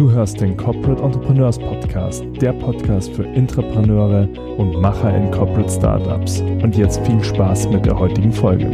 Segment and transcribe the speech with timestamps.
[0.00, 4.26] Du hörst den Corporate Entrepreneurs Podcast, der Podcast für Intrapreneure
[4.56, 6.40] und Macher in Corporate Startups.
[6.40, 8.64] Und jetzt viel Spaß mit der heutigen Folge.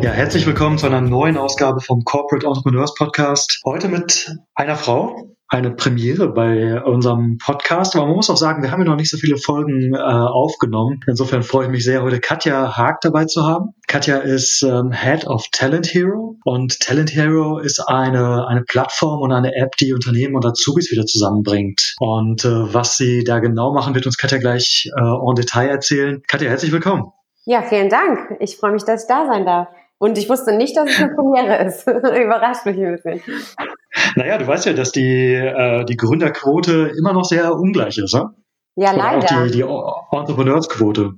[0.00, 3.60] Ja, herzlich willkommen zu einer neuen Ausgabe vom Corporate Entrepreneurs Podcast.
[3.66, 7.94] Heute mit einer Frau, eine Premiere bei unserem Podcast.
[7.94, 11.00] Aber man muss auch sagen, wir haben ja noch nicht so viele Folgen äh, aufgenommen.
[11.06, 13.74] Insofern freue ich mich sehr, heute Katja Haag dabei zu haben.
[13.86, 19.30] Katja ist ähm, Head of Talent Hero und Talent Hero ist eine, eine Plattform und
[19.30, 21.96] eine App, die Unternehmen und Azubis wieder zusammenbringt.
[22.00, 26.22] Und äh, was sie da genau machen, wird uns Katja gleich äh, en Detail erzählen.
[26.26, 27.12] Katja, herzlich willkommen.
[27.44, 28.36] Ja, vielen Dank.
[28.40, 29.68] Ich freue mich, dass ich da sein darf.
[29.98, 31.86] Und ich wusste nicht, dass es eine Premiere ist.
[31.86, 33.20] Überrascht mich ein bisschen.
[34.16, 38.30] Naja, du weißt ja, dass die, äh, die Gründerquote immer noch sehr ungleich ist, ne?
[38.76, 39.18] Ja, Oder leider.
[39.18, 41.14] Auch die, die Entrepreneursquote.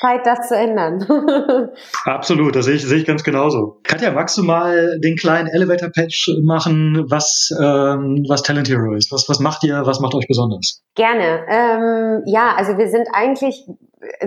[0.00, 1.04] Zeit, das zu ändern.
[2.04, 3.80] Absolut, das sehe ich, sehe ich ganz genauso.
[3.82, 9.10] Katja, magst du mal den kleinen Elevator-Patch machen, was, ähm, was Talent Hero ist?
[9.12, 10.82] Was, was macht ihr, was macht euch besonders?
[10.94, 11.44] Gerne.
[11.48, 13.66] Ähm, ja, also wir sind eigentlich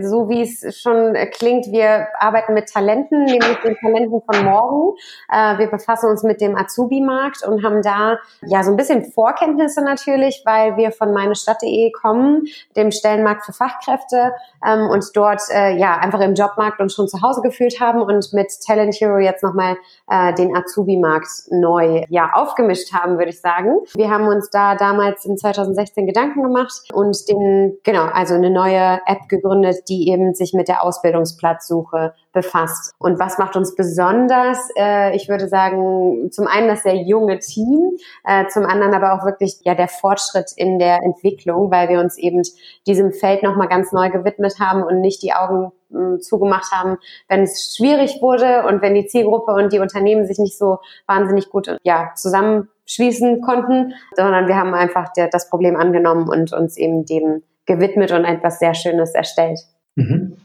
[0.01, 4.97] so wie es schon klingt, wir arbeiten mit Talenten, nämlich den Talenten von morgen.
[5.31, 9.83] Äh, wir befassen uns mit dem Azubi-Markt und haben da ja so ein bisschen Vorkenntnisse
[9.83, 14.33] natürlich, weil wir von meinestadt.de kommen, dem Stellenmarkt für Fachkräfte
[14.65, 18.33] ähm, und dort äh, ja einfach im Jobmarkt uns schon zu Hause gefühlt haben und
[18.33, 19.77] mit Talent Hero jetzt nochmal
[20.09, 23.77] äh, den Azubi-Markt neu ja aufgemischt haben, würde ich sagen.
[23.95, 28.99] Wir haben uns da damals in 2016 Gedanken gemacht und den genau also eine neue
[29.05, 32.93] App gegründet, die eben sich mit der Ausbildungsplatzsuche befasst.
[32.99, 34.69] Und was macht uns besonders?
[34.77, 39.25] Äh, ich würde sagen, zum einen das sehr junge Team, äh, zum anderen aber auch
[39.25, 42.43] wirklich ja der Fortschritt in der Entwicklung, weil wir uns eben
[42.85, 47.41] diesem Feld nochmal ganz neu gewidmet haben und nicht die Augen hm, zugemacht haben, wenn
[47.41, 51.75] es schwierig wurde und wenn die Zielgruppe und die Unternehmen sich nicht so wahnsinnig gut
[51.81, 57.41] ja, zusammenschließen konnten, sondern wir haben einfach der, das Problem angenommen und uns eben dem
[57.65, 59.59] gewidmet und etwas sehr Schönes erstellt.
[59.95, 60.37] Mhm.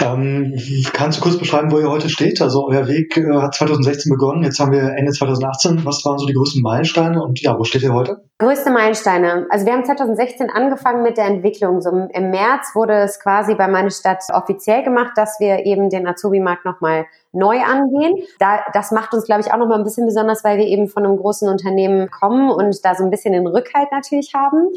[0.00, 0.54] Ähm,
[0.92, 2.40] kannst du kurz beschreiben, wo ihr heute steht?
[2.40, 5.84] Also euer Weg äh, hat 2016 begonnen, jetzt haben wir Ende 2018.
[5.84, 8.22] Was waren so die größten Meilensteine und ja, wo steht ihr heute?
[8.38, 9.46] Größte Meilensteine.
[9.50, 11.80] Also wir haben 2016 angefangen mit der Entwicklung.
[11.80, 16.06] So im März wurde es quasi bei meine Stadt offiziell gemacht, dass wir eben den
[16.06, 18.24] Azubi-Markt nochmal neu angehen.
[18.38, 21.04] Da, das macht uns, glaube ich, auch nochmal ein bisschen besonders, weil wir eben von
[21.04, 24.70] einem großen Unternehmen kommen und da so ein bisschen den Rückhalt natürlich haben,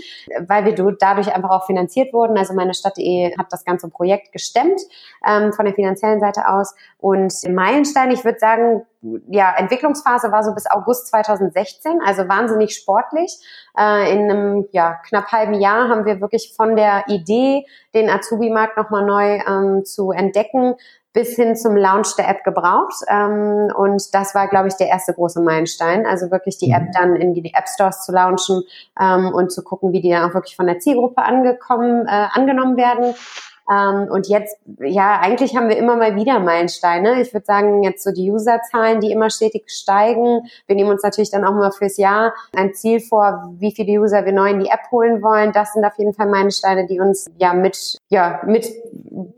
[0.48, 2.38] weil wir dadurch einfach auch finanziert wurden.
[2.38, 4.82] Also meine Stadt.de hat das ganze Projekt gestemmt
[5.26, 6.76] ähm, von der finanziellen Seite aus.
[7.00, 8.86] Und Meilenstein, ich würde sagen,
[9.30, 13.36] ja, Entwicklungsphase war so bis August 2016, also wahnsinnig sportlich.
[13.78, 18.78] Äh, in einem ja, knapp halben Jahr haben wir wirklich von der Idee, den Azubi-Markt
[18.78, 20.76] nochmal neu ähm, zu entdecken,
[21.14, 22.96] bis hin zum Launch der App gebraucht.
[23.08, 26.06] Ähm, und das war, glaube ich, der erste große Meilenstein.
[26.06, 26.92] Also wirklich die App mhm.
[26.94, 28.64] dann in die App Stores zu launchen
[29.00, 32.78] ähm, und zu gucken, wie die dann auch wirklich von der Zielgruppe angekommen, äh, angenommen
[32.78, 33.14] werden.
[33.72, 37.22] Ähm, und jetzt, ja, eigentlich haben wir immer mal wieder Meilensteine.
[37.22, 40.42] Ich würde sagen, jetzt so die Userzahlen, die immer stetig steigen.
[40.68, 44.26] Wir nehmen uns natürlich dann auch mal fürs Jahr ein Ziel vor, wie viele User
[44.26, 45.52] wir neu in die App holen wollen.
[45.54, 48.68] Das sind auf jeden Fall Meilensteine, die uns ja mit, ja, mit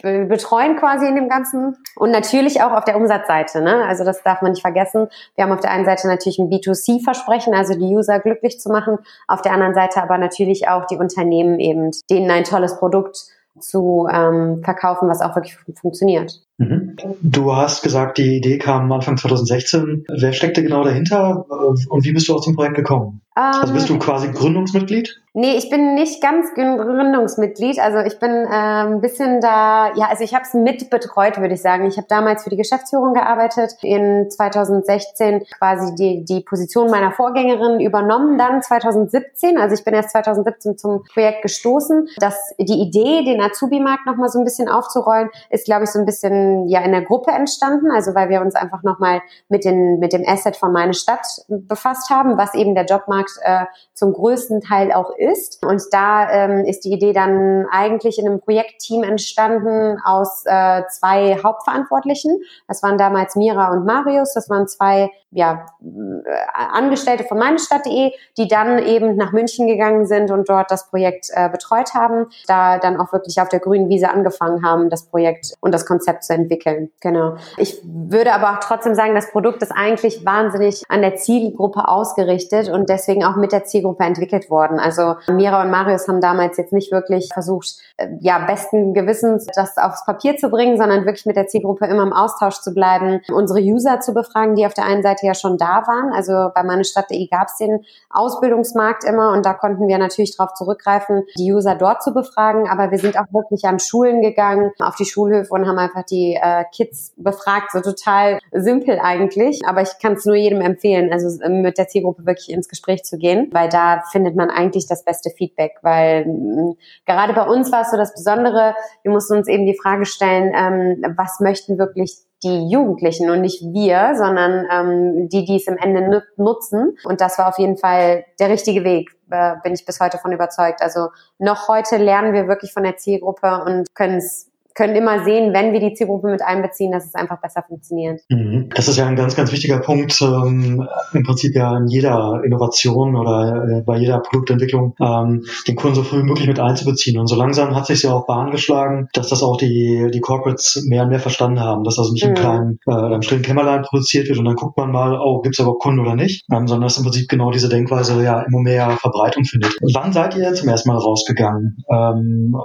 [0.02, 1.78] betreuen quasi in dem Ganzen.
[1.96, 3.62] Und natürlich auch auf der Umsatzseite.
[3.62, 3.86] Ne?
[3.86, 5.08] Also das darf man nicht vergessen.
[5.36, 8.98] Wir haben auf der einen Seite natürlich ein B2C-Versprechen, also die User glücklich zu machen.
[9.28, 13.26] Auf der anderen Seite aber natürlich auch die Unternehmen eben, denen ein tolles Produkt
[13.60, 16.42] zu ähm, verkaufen, was auch wirklich funktioniert.
[16.70, 16.98] Mhm.
[17.22, 20.06] Du hast gesagt, die Idee kam Anfang 2016.
[20.10, 21.46] Wer steckte genau dahinter
[21.90, 23.22] und wie bist du aus dem Projekt gekommen?
[23.36, 25.20] Ähm, also bist du quasi Gründungsmitglied?
[25.36, 27.80] Nee, ich bin nicht ganz Gründungsmitglied.
[27.80, 31.62] Also ich bin äh, ein bisschen da, ja, also ich habe es mitbetreut, würde ich
[31.62, 31.88] sagen.
[31.88, 37.80] Ich habe damals für die Geschäftsführung gearbeitet, in 2016 quasi die, die Position meiner Vorgängerin
[37.80, 42.10] übernommen, dann 2017, also ich bin erst 2017 zum Projekt gestoßen.
[42.18, 46.06] dass die Idee, den Azubi-Markt nochmal so ein bisschen aufzurollen, ist, glaube ich, so ein
[46.06, 50.24] bisschen ja in der Gruppe entstanden, also weil wir uns einfach nochmal mit, mit dem
[50.28, 55.12] Asset von meine Stadt befasst haben, was eben der Jobmarkt äh, zum größten Teil auch
[55.18, 55.64] ist.
[55.66, 61.40] Und da ähm, ist die Idee dann eigentlich in einem Projektteam entstanden aus äh, zwei
[61.44, 62.42] Hauptverantwortlichen.
[62.68, 64.34] Das waren damals Mira und Marius.
[64.34, 70.32] Das waren zwei ja, äh, Angestellte von meinestadt.de, die dann eben nach München gegangen sind
[70.32, 74.10] und dort das Projekt äh, betreut haben, da dann auch wirklich auf der grünen Wiese
[74.10, 76.92] angefangen haben, das Projekt und das Konzept zu entwickeln.
[77.02, 77.36] Genau.
[77.58, 82.70] Ich würde aber auch trotzdem sagen, das Produkt ist eigentlich wahnsinnig an der Zielgruppe ausgerichtet
[82.70, 84.80] und deswegen auch mit der Zielgruppe entwickelt worden.
[84.80, 89.78] Also Mira und Marius haben damals jetzt nicht wirklich versucht, äh, ja, besten Gewissens das
[89.78, 93.60] aufs Papier zu bringen, sondern wirklich mit der Zielgruppe immer im Austausch zu bleiben, unsere
[93.60, 96.12] User zu befragen, die auf der einen Seite ja schon da waren.
[96.14, 101.24] Also bei meinestadt.de gab es den Ausbildungsmarkt immer und da konnten wir natürlich darauf zurückgreifen,
[101.38, 102.70] die User dort zu befragen.
[102.70, 106.38] Aber wir sind auch wirklich an Schulen gegangen, auf die Schulhöfe und haben einfach die
[106.42, 107.72] äh, Kids befragt.
[107.72, 109.62] So total simpel eigentlich.
[109.66, 113.04] Aber ich kann es nur jedem empfehlen, also äh, mit der Zielgruppe wirklich ins Gespräch
[113.04, 115.78] zu gehen, weil da findet man eigentlich das beste Feedback.
[115.82, 116.74] Weil mh,
[117.06, 120.54] gerade bei uns war es so das Besondere, wir mussten uns eben die Frage stellen,
[120.56, 125.78] ähm, was möchten wirklich die Jugendlichen und nicht wir, sondern ähm, die, die es im
[125.78, 126.98] Ende nutzen.
[127.06, 130.32] Und das war auf jeden Fall der richtige Weg, äh, bin ich bis heute von
[130.32, 130.82] überzeugt.
[130.82, 131.10] Also
[131.40, 135.74] noch heute lernen wir wirklich von der Zielgruppe und können es können immer sehen, wenn
[135.74, 138.22] wir die Zielgruppe mit einbeziehen, dass es einfach besser funktioniert.
[138.30, 138.70] Mhm.
[138.76, 143.16] Das ist ja ein ganz, ganz wichtiger Punkt, ähm, im Prinzip ja in jeder Innovation
[143.16, 147.20] oder äh, bei jeder Produktentwicklung, ähm, den Kunden so früh wie möglich mit einzubeziehen.
[147.20, 150.86] Und so langsam hat sich ja auch Bahn geschlagen, dass das auch die, die Corporates
[150.88, 152.30] mehr und mehr verstanden haben, dass das nicht mhm.
[152.30, 155.56] im kleinen, äh, im stillen Kämmerlein produziert wird und dann guckt man mal, oh, gibt
[155.56, 158.60] es aber Kunden oder nicht, ähm, sondern dass im Prinzip genau diese Denkweise ja immer
[158.62, 159.76] mehr Verbreitung findet.
[159.94, 161.78] Wann seid ihr zum ersten Mal rausgegangen?
[161.92, 162.56] Ähm,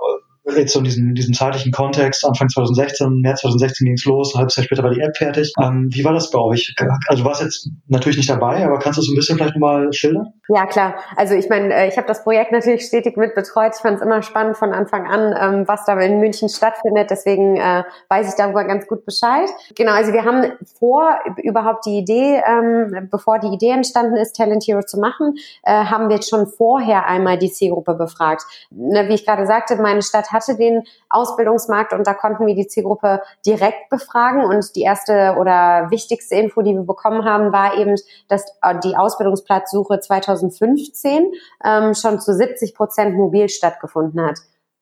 [0.56, 4.39] jetzt so in diesem, diesem zeitlichen Kontext, Anfang 2016, März 2016 ging es los, ein
[4.39, 5.53] halbes Jahr später war die App fertig.
[5.62, 6.75] Ähm, wie war das bei euch?
[7.09, 9.93] Also du warst jetzt natürlich nicht dabei, aber kannst du so ein bisschen vielleicht nochmal
[9.93, 10.33] schildern?
[10.49, 10.95] Ja, klar.
[11.17, 13.73] Also ich meine, äh, ich habe das Projekt natürlich stetig mit betreut.
[13.77, 17.11] Ich fand es immer spannend von Anfang an, ähm, was da in München stattfindet.
[17.11, 19.49] Deswegen äh, weiß ich darüber ganz gut Bescheid.
[19.77, 24.65] Genau, also wir haben vor überhaupt die Idee, ähm, bevor die Idee entstanden ist, Talent
[24.67, 25.35] Hero zu machen,
[25.65, 28.44] äh, haben wir jetzt schon vorher einmal die Zielgruppe befragt.
[28.71, 32.67] Ne, wie ich gerade sagte, meine Stadt hatte den Ausbildungsmarkt und da konnten wir die
[32.67, 34.44] Zielgruppe direkt befragen.
[34.44, 37.96] Und die erste oder wichtigste Info, die wir bekommen haben, war eben,
[38.29, 41.32] dass äh, die Ausbildungsplatzsuche 2015
[41.64, 44.38] ähm, schon zu 70 Prozent mobil stattgefunden hat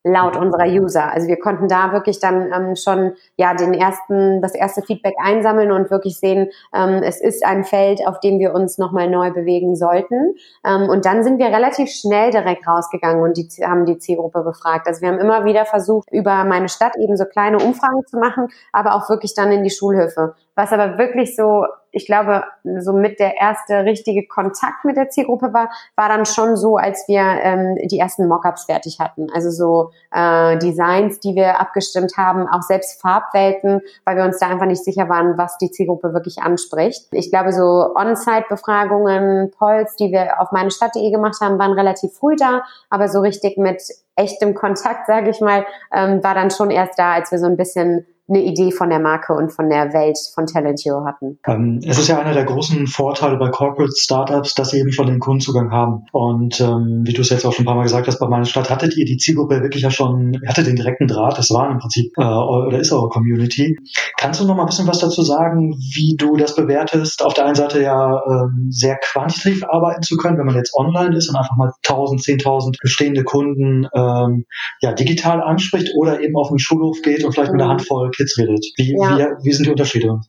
[0.06, 1.12] laut unserer User.
[1.12, 5.72] Also wir konnten da wirklich dann ähm, schon ja den ersten, das erste Feedback einsammeln
[5.72, 9.74] und wirklich sehen, ähm, es ist ein Feld, auf dem wir uns nochmal neu bewegen
[9.74, 10.34] sollten.
[10.64, 14.86] Ähm, und dann sind wir relativ schnell direkt rausgegangen und die, haben die Zielgruppe befragt.
[14.86, 18.48] Also wir haben immer wieder versucht, über meine Stadt eben so kleine Umfragen zu machen,
[18.72, 20.34] aber auch wirklich dann in die Schulhöfe.
[20.54, 21.66] Was aber wirklich so,
[21.96, 22.44] ich glaube,
[22.78, 27.08] so mit der erste richtige Kontakt mit der Zielgruppe war, war dann schon so, als
[27.08, 29.28] wir ähm, die ersten Mockups fertig hatten.
[29.34, 34.48] Also so äh, Designs, die wir abgestimmt haben, auch selbst Farbwelten, weil wir uns da
[34.48, 37.06] einfach nicht sicher waren, was die Zielgruppe wirklich anspricht.
[37.12, 42.36] Ich glaube, so On-Site-Befragungen, Polls, die wir auf meine Stadt.de gemacht haben, waren relativ früh
[42.36, 43.82] da, aber so richtig mit
[44.16, 45.64] echtem Kontakt, sage ich mal,
[45.94, 48.98] ähm, war dann schon erst da, als wir so ein bisschen eine Idee von der
[48.98, 51.38] Marke und von der Welt von Talent Hero hatten.
[51.46, 55.06] Ähm, es ist ja einer der großen Vorteile bei Corporate Startups, dass sie eben schon
[55.06, 56.04] den Kundenzugang haben.
[56.12, 58.44] Und ähm, wie du es jetzt auch schon ein paar Mal gesagt hast, bei meiner
[58.44, 61.70] Stadt hattet ihr die Zielgruppe wirklich ja schon, ihr hattet den direkten Draht, das war
[61.70, 63.78] im Prinzip äh, oder ist eure Community.
[64.18, 67.24] Kannst du noch mal ein bisschen was dazu sagen, wie du das bewertest?
[67.24, 71.16] Auf der einen Seite ja ähm, sehr quantitativ arbeiten zu können, wenn man jetzt online
[71.16, 74.46] ist und einfach mal 1000, 10.000 bestehende Kunden ähm,
[74.80, 77.58] ja digital anspricht oder eben auf den Schulhof geht und vielleicht mhm.
[77.58, 78.64] mit einer Handvoll Kids redet.
[78.76, 79.18] Wie, ja.
[79.18, 80.20] wie, wie sind die Unterschiede?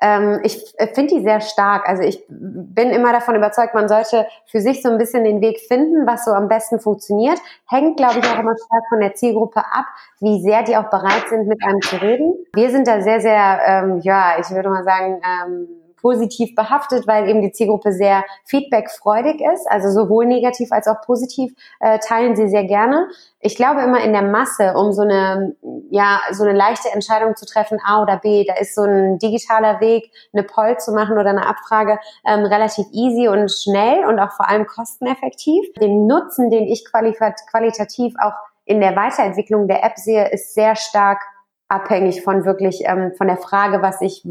[0.00, 0.62] Ähm, ich
[0.94, 1.88] finde die sehr stark.
[1.88, 5.60] Also ich bin immer davon überzeugt, man sollte für sich so ein bisschen den Weg
[5.60, 7.38] finden, was so am besten funktioniert.
[7.68, 9.86] Hängt, glaube ich, auch immer stark von der Zielgruppe ab,
[10.20, 12.34] wie sehr die auch bereit sind, mit einem zu reden.
[12.54, 15.68] Wir sind da sehr, sehr, ähm, ja, ich würde mal sagen, ähm,
[16.06, 21.52] positiv behaftet, weil eben die Zielgruppe sehr feedbackfreudig ist, also sowohl negativ als auch positiv
[21.80, 23.08] äh, teilen sie sehr gerne.
[23.40, 25.56] Ich glaube immer in der Masse, um so eine
[25.90, 29.80] ja so eine leichte Entscheidung zu treffen, A oder B, da ist so ein digitaler
[29.80, 34.30] Weg, eine Poll zu machen oder eine Abfrage ähm, relativ easy und schnell und auch
[34.30, 35.72] vor allem kosteneffektiv.
[35.80, 38.34] Den Nutzen, den ich qualitativ auch
[38.64, 41.20] in der Weiterentwicklung der App sehe, ist sehr stark
[41.68, 44.24] abhängig von wirklich ähm, von der Frage, was ich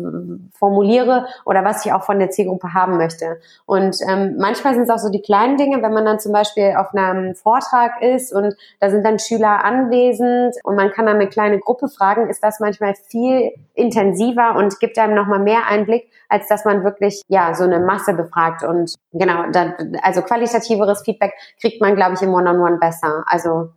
[0.57, 3.39] formuliere oder was ich auch von der Zielgruppe haben möchte.
[3.65, 6.75] Und ähm, manchmal sind es auch so die kleinen Dinge, wenn man dann zum Beispiel
[6.77, 11.27] auf einem Vortrag ist und da sind dann Schüler anwesend und man kann dann eine
[11.27, 16.47] kleine Gruppe fragen, ist das manchmal viel intensiver und gibt einem nochmal mehr Einblick, als
[16.47, 18.63] dass man wirklich ja so eine Masse befragt.
[18.63, 23.23] Und genau, dann, also qualitativeres Feedback kriegt man, glaube ich, im One-on-One -on -One besser.
[23.27, 23.69] Also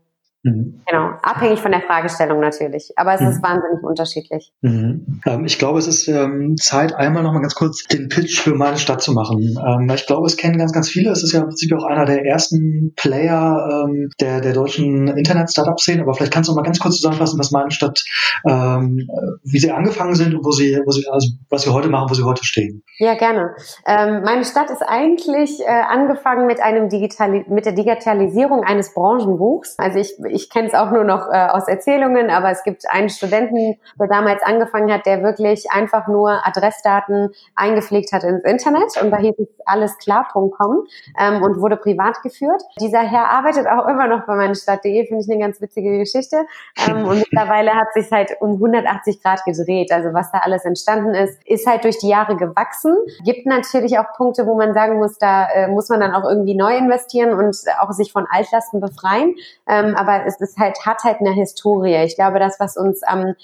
[0.45, 0.83] Mhm.
[0.87, 2.92] Genau, abhängig von der Fragestellung natürlich.
[2.97, 3.28] Aber es mhm.
[3.28, 4.52] ist wahnsinnig unterschiedlich.
[4.62, 5.21] Mhm.
[5.26, 8.78] Ähm, ich glaube, es ist ähm, Zeit, einmal nochmal ganz kurz den Pitch für meine
[8.78, 9.38] Stadt zu machen.
[9.38, 11.11] Ähm, ich glaube, es kennen ganz, ganz viele.
[11.11, 16.02] Es ist ja im Prinzip auch einer der ersten Player ähm, der, der deutschen Internet-Startup-Szene.
[16.02, 18.04] Aber vielleicht kannst du noch mal ganz kurz zusammenfassen, was meine Stadt,
[18.49, 19.09] ähm,
[19.42, 22.14] wie sie angefangen sind und wo sie, wo sie, also was sie heute machen, wo
[22.14, 22.85] sie heute stehen.
[22.99, 23.57] Ja, gerne.
[23.87, 29.76] Ähm, meine Stadt ist eigentlich äh, angefangen mit einem Digitali mit der Digitalisierung eines Branchenbuchs.
[29.78, 33.08] Also ich ich kenne es auch nur noch äh, aus Erzählungen, aber es gibt einen
[33.08, 39.11] Studenten, der damals angefangen hat, der wirklich einfach nur Adressdaten eingepflegt hat ins Internet und
[39.11, 40.87] da hieß es allesklar.com
[41.18, 42.62] ähm, und wurde privat geführt.
[42.80, 46.47] Dieser Herr arbeitet auch immer noch bei meiner Stadt.de, finde ich eine ganz witzige Geschichte.
[46.88, 49.92] Ähm, und mittlerweile hat sich halt um 180 Grad gedreht.
[49.92, 52.97] Also was da alles entstanden ist, ist halt durch die Jahre gewachsen.
[53.25, 56.54] Gibt natürlich auch Punkte, wo man sagen muss, da äh, muss man dann auch irgendwie
[56.54, 59.35] neu investieren und auch sich von Altlasten befreien.
[59.66, 62.02] Ähm, aber es ist halt, hat halt eine Historie.
[62.04, 63.34] Ich glaube, das, was uns am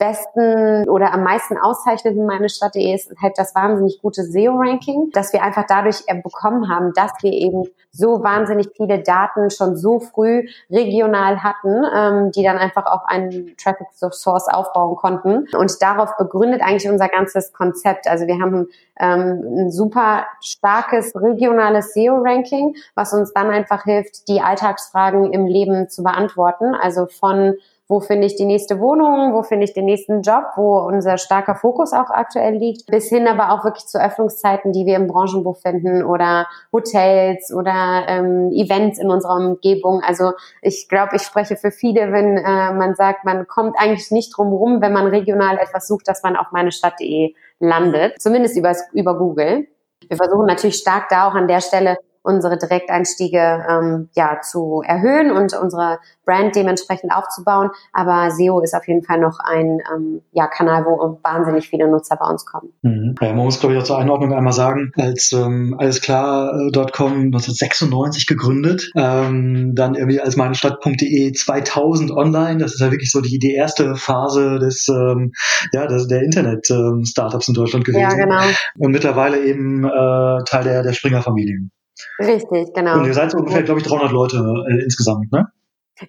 [0.00, 5.32] besten oder am meisten auszeichnet in meine Stadt.de ist halt das wahnsinnig gute SEO-Ranking, dass
[5.32, 10.48] wir einfach dadurch bekommen haben, dass wir eben so wahnsinnig viele Daten schon so früh
[10.70, 15.46] regional hatten, ähm, die dann einfach auch einen Traffic Source aufbauen konnten.
[15.54, 18.08] Und darauf begründet eigentlich unser ganzes Konzept.
[18.08, 24.40] Also wir haben ähm, ein super starkes regionales SEO-Ranking, was uns dann einfach hilft, die
[24.40, 26.74] Alltagsfragen im Leben zu beantworten.
[26.74, 27.56] Also von
[27.90, 31.56] wo finde ich die nächste Wohnung, wo finde ich den nächsten Job, wo unser starker
[31.56, 35.56] Fokus auch aktuell liegt, bis hin aber auch wirklich zu Öffnungszeiten, die wir im Branchenbuch
[35.56, 40.02] finden oder Hotels oder ähm, Events in unserer Umgebung.
[40.06, 40.32] Also
[40.62, 44.52] ich glaube, ich spreche für viele, wenn äh, man sagt, man kommt eigentlich nicht drum
[44.52, 49.18] rum, wenn man regional etwas sucht, dass man auf meine Stadt.de landet, zumindest über, über
[49.18, 49.66] Google.
[50.06, 55.30] Wir versuchen natürlich stark da auch an der Stelle unsere Direkteinstiege ähm, ja zu erhöhen
[55.30, 57.70] und unsere Brand dementsprechend aufzubauen.
[57.92, 62.16] Aber SEO ist auf jeden Fall noch ein ähm, ja, Kanal, wo wahnsinnig viele Nutzer
[62.16, 62.72] bei uns kommen.
[62.82, 63.14] Mhm.
[63.20, 68.90] Ja, man muss, glaube ich, auch zur Einordnung einmal sagen, als ähm, allesklar.com 1996 gegründet,
[68.96, 72.58] ähm, dann irgendwie als meinestadt.de 2000 online.
[72.58, 75.32] Das ist ja wirklich so die, die erste Phase des, ähm,
[75.72, 78.00] ja, des, der Internet-Startups ähm, in Deutschland gewesen.
[78.02, 78.42] Ja, genau.
[78.78, 81.70] Und mittlerweile eben äh, Teil der, der Springer-Familie.
[82.18, 82.98] Richtig, genau.
[82.98, 85.48] Und ihr seid so ungefähr, glaube ich, 300 Leute äh, insgesamt, ne?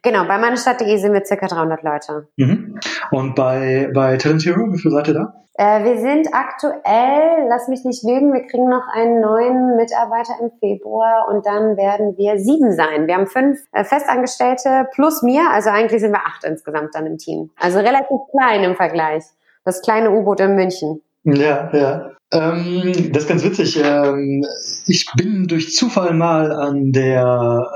[0.03, 2.27] Genau, bei meinestadt.de sind wir circa 300 Leute.
[2.37, 2.79] Mhm.
[3.11, 5.33] Und bei, bei Talent Hero, wie viele seid ihr da?
[5.55, 10.49] Äh, wir sind aktuell, lass mich nicht lügen, wir kriegen noch einen neuen Mitarbeiter im
[10.59, 13.07] Februar und dann werden wir sieben sein.
[13.07, 17.17] Wir haben fünf äh, Festangestellte plus mir, also eigentlich sind wir acht insgesamt dann im
[17.17, 17.51] Team.
[17.59, 19.23] Also relativ klein im Vergleich.
[19.65, 21.01] Das kleine U-Boot in München.
[21.23, 22.11] Ja, ja.
[22.33, 23.77] Ähm, das ist ganz witzig.
[23.83, 24.45] Ähm,
[24.87, 27.21] ich bin durch Zufall mal an der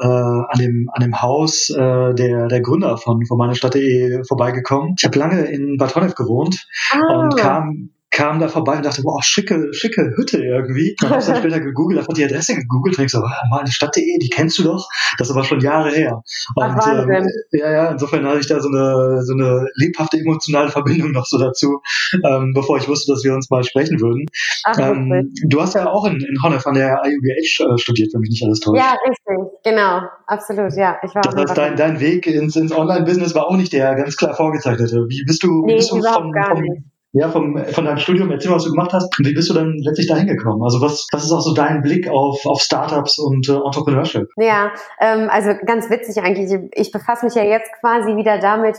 [0.01, 4.95] äh, an dem an dem Haus äh, der der Gründer von von meiner Stadt.de vorbeigekommen.
[4.97, 7.19] Ich habe lange in Bad Honnef gewohnt ah.
[7.19, 10.95] und kam kam da vorbei und dachte, boah, schicke, schicke Hütte irgendwie.
[11.01, 13.71] Dann habe ich dann später gegoogelt, habe die Adresse gegoogelt und ich so, ah, meine
[13.71, 14.87] Stadt.de, die kennst du doch.
[15.17, 16.21] Das ist aber schon Jahre her.
[16.55, 20.69] Und Ach, ähm, ja, ja, insofern hatte ich da so eine, so eine lebhafte emotionale
[20.69, 21.81] Verbindung noch so dazu,
[22.25, 24.25] ähm, bevor ich wusste, dass wir uns mal sprechen würden.
[24.63, 28.21] Ach, ähm, du hast ja auch in, in Honnef an der IUBH äh, studiert, wenn
[28.21, 28.77] mich nicht alles täuscht.
[28.77, 30.97] Ja, richtig, genau, absolut, ja.
[31.03, 34.15] Ich war das heißt, dein, dein Weg ins, ins Online-Business war auch nicht der ganz
[34.15, 35.05] klar vorgezeichnete.
[35.09, 36.85] Wie bist du, nee, wie bist du vom, vom,
[37.15, 39.53] ja, vom, von deinem Studium, erzähl mal, was du gemacht hast und wie bist du
[39.53, 40.61] dann letztlich da hingekommen?
[40.61, 44.27] Also was, was ist auch so dein Blick auf, auf Startups und äh, Entrepreneurship?
[44.35, 46.51] Ja, ähm, also ganz witzig eigentlich.
[46.73, 48.75] Ich befasse mich ja jetzt quasi wieder damit,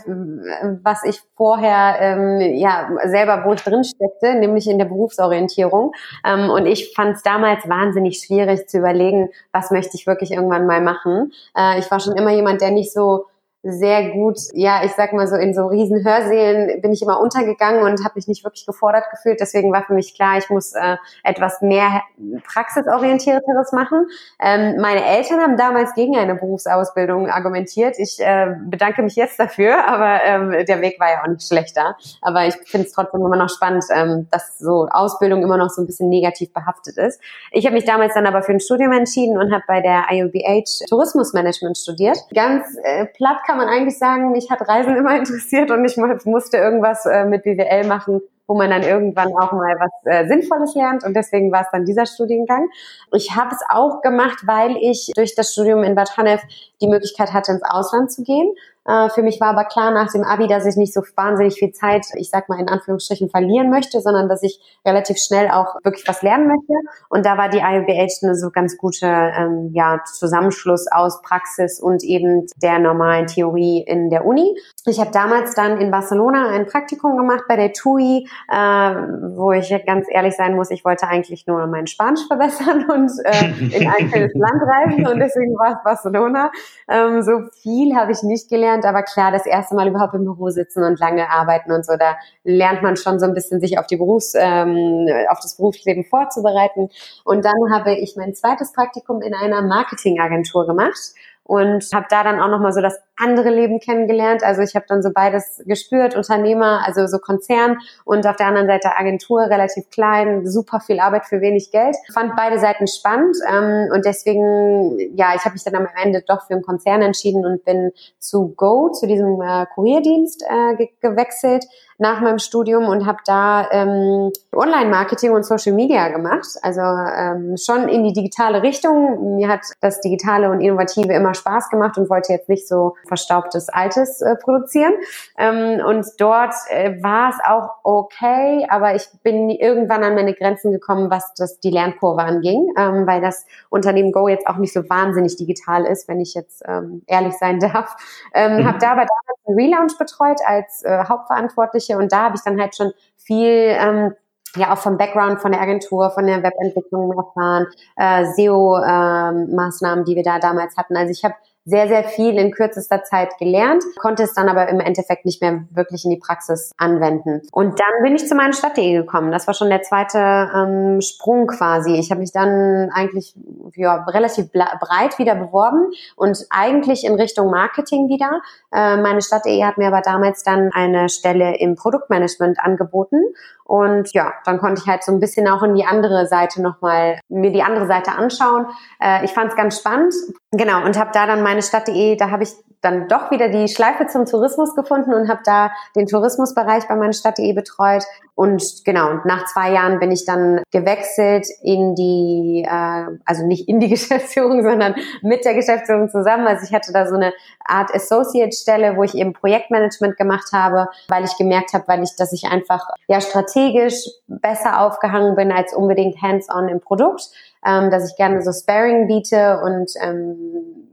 [0.83, 5.93] was ich vorher ähm, ja selber, wo ich drin steckte, nämlich in der Berufsorientierung.
[6.23, 10.67] Ähm, und ich fand es damals wahnsinnig schwierig zu überlegen, was möchte ich wirklich irgendwann
[10.67, 11.31] mal machen.
[11.57, 13.25] Äh, ich war schon immer jemand, der nicht so
[13.71, 17.83] sehr gut, ja, ich sag mal so, in so riesen Hörsälen bin ich immer untergegangen
[17.83, 19.39] und habe mich nicht wirklich gefordert gefühlt.
[19.39, 22.01] Deswegen war für mich klar, ich muss äh, etwas mehr
[22.45, 24.07] praxisorientierteres machen.
[24.39, 27.95] Ähm, meine Eltern haben damals gegen eine Berufsausbildung argumentiert.
[27.97, 31.95] Ich äh, bedanke mich jetzt dafür, aber ähm, der Weg war ja auch nicht schlechter.
[32.21, 35.81] Aber ich finde es trotzdem immer noch spannend, ähm, dass so Ausbildung immer noch so
[35.81, 37.21] ein bisschen negativ behaftet ist.
[37.51, 40.87] Ich habe mich damals dann aber für ein Studium entschieden und habe bei der IUBH
[40.89, 42.17] Tourismusmanagement studiert.
[42.33, 46.57] Ganz äh, platt kann man eigentlich sagen, mich hat Reisen immer interessiert und ich musste
[46.57, 51.03] irgendwas äh, mit BWL machen, wo man dann irgendwann auch mal was äh, Sinnvolles lernt
[51.03, 52.69] und deswegen war es dann dieser Studiengang.
[53.13, 56.41] Ich habe es auch gemacht, weil ich durch das Studium in Bad Honnef
[56.81, 58.53] die Möglichkeit hatte, ins Ausland zu gehen.
[58.87, 61.71] Äh, für mich war aber klar nach dem Abi, dass ich nicht so wahnsinnig viel
[61.73, 66.07] Zeit, ich sag mal in Anführungsstrichen, verlieren möchte, sondern dass ich relativ schnell auch wirklich
[66.07, 66.73] was lernen möchte.
[67.09, 72.03] Und da war die IUBH eine so ganz gute ähm, ja, Zusammenschluss aus Praxis und
[72.03, 74.57] eben der normalen Theorie in der Uni.
[74.85, 79.69] Ich habe damals dann in Barcelona ein Praktikum gemacht bei der TUI, äh, wo ich
[79.85, 84.09] ganz ehrlich sein muss, ich wollte eigentlich nur mein Spanisch verbessern und äh, in ein
[84.13, 86.51] schönes Land reisen und deswegen war es Barcelona.
[86.89, 90.49] Ähm, so viel habe ich nicht gelernt aber klar, das erste Mal überhaupt im Büro
[90.49, 93.87] sitzen und lange arbeiten und so, da lernt man schon so ein bisschen sich auf
[93.87, 96.89] die Berufs, ähm, auf das Berufsleben vorzubereiten.
[97.23, 102.39] Und dann habe ich mein zweites Praktikum in einer Marketingagentur gemacht und habe da dann
[102.39, 104.43] auch nochmal so das andere Leben kennengelernt.
[104.43, 108.67] Also ich habe dann so beides gespürt, Unternehmer, also so Konzern und auf der anderen
[108.67, 111.95] Seite Agentur, relativ klein, super viel Arbeit für wenig Geld.
[112.13, 116.45] Fand beide Seiten spannend ähm, und deswegen, ja, ich habe mich dann am Ende doch
[116.47, 121.65] für einen Konzern entschieden und bin zu Go, zu diesem äh, Kurierdienst äh, ge gewechselt
[121.99, 126.47] nach meinem Studium und habe da ähm, Online-Marketing und Social Media gemacht.
[126.61, 129.35] Also ähm, schon in die digitale Richtung.
[129.35, 133.69] Mir hat das Digitale und Innovative immer Spaß gemacht und wollte jetzt nicht so verstaubtes
[133.69, 134.93] Altes äh, produzieren.
[135.37, 140.71] Ähm, und dort äh, war es auch okay, aber ich bin irgendwann an meine Grenzen
[140.71, 144.89] gekommen, was das die Lernkurve anging, ähm, weil das Unternehmen Go jetzt auch nicht so
[144.89, 147.95] wahnsinnig digital ist, wenn ich jetzt ähm, ehrlich sein darf.
[148.33, 148.67] Ähm, mhm.
[148.67, 152.59] Habe da aber damals einen Relaunch betreut als äh, Hauptverantwortliche und da habe ich dann
[152.59, 154.13] halt schon viel ähm,
[154.55, 160.15] ja auch vom Background von der Agentur, von der Webentwicklung erfahren, äh, SEO-Maßnahmen, ähm, die
[160.15, 160.95] wir da damals hatten.
[160.95, 161.35] Also ich habe
[161.67, 165.65] sehr, sehr viel in kürzester Zeit gelernt, konnte es dann aber im Endeffekt nicht mehr
[165.71, 167.41] wirklich in die Praxis anwenden.
[167.51, 169.33] Und dann bin ich zu meinen Stadt.de gekommen.
[169.33, 170.17] Das war schon der zweite
[170.55, 171.95] ähm, Sprung quasi.
[171.95, 173.35] Ich habe mich dann eigentlich
[173.75, 178.41] ja, relativ breit wieder beworben und eigentlich in Richtung Marketing wieder.
[178.71, 183.19] Äh, meine Stadt.de hat mir aber damals dann eine Stelle im Produktmanagement angeboten.
[183.67, 187.19] Und ja, dann konnte ich halt so ein bisschen auch in die andere Seite nochmal,
[187.27, 188.67] mir die andere Seite anschauen.
[189.01, 190.13] Äh, ich fand es ganz spannend.
[190.51, 194.07] Genau, und habe da dann meine Stadt.de, da habe ich dann doch wieder die Schleife
[194.07, 198.03] zum Tourismus gefunden und habe da den Tourismusbereich bei meiner Stadt.de betreut.
[198.37, 203.67] Und genau, und nach zwei Jahren bin ich dann gewechselt in die, äh, also nicht
[203.67, 206.45] in die Geschäftsführung, sondern mit der Geschäftsführung zusammen.
[206.45, 207.33] Also ich hatte da so eine
[207.65, 212.31] Art Associate-Stelle, wo ich eben Projektmanagement gemacht habe, weil ich gemerkt habe, weil ich, dass
[212.31, 217.31] ich einfach ja strategisch besser aufgehangen bin als unbedingt hands-on im Produkt,
[217.65, 220.35] ähm, dass ich gerne so Sparing biete und ähm,